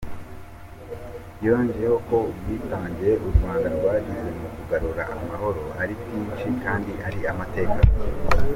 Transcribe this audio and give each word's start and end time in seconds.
Yongeyeho 1.45 1.97
ko 2.07 2.15
ubwitange 2.29 3.09
u 3.27 3.29
Rwanda 3.35 3.67
rwagize 3.77 4.29
mu 4.39 4.47
kugarura 4.55 5.03
amahoro 5.13 5.61
ari 5.81 5.93
bwinshi 6.01 6.47
kandi 6.63 6.91
ari 7.07 7.19
amateka. 7.31 7.79